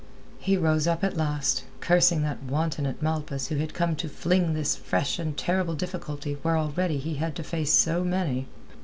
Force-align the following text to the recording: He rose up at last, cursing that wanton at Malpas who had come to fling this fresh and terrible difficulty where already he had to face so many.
He 0.39 0.57
rose 0.57 0.87
up 0.87 1.03
at 1.03 1.15
last, 1.15 1.65
cursing 1.79 2.23
that 2.23 2.41
wanton 2.41 2.87
at 2.87 3.03
Malpas 3.03 3.49
who 3.49 3.57
had 3.57 3.75
come 3.75 3.95
to 3.97 4.09
fling 4.09 4.55
this 4.55 4.75
fresh 4.75 5.19
and 5.19 5.37
terrible 5.37 5.75
difficulty 5.75 6.39
where 6.41 6.57
already 6.57 6.97
he 6.97 7.13
had 7.17 7.35
to 7.35 7.43
face 7.43 7.71
so 7.71 8.03
many. 8.03 8.47